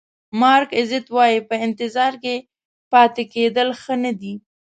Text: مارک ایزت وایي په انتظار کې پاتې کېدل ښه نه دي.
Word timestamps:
مارک 0.39 0.69
ایزت 0.79 1.05
وایي 1.15 1.39
په 1.49 1.55
انتظار 1.65 2.13
کې 2.23 2.35
پاتې 2.91 3.23
کېدل 3.33 3.69
ښه 3.81 3.95
نه 4.03 4.11
دي. 4.21 4.33